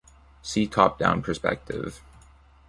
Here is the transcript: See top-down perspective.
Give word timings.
See 0.41 0.65
top-down 0.65 1.21
perspective. 1.21 2.01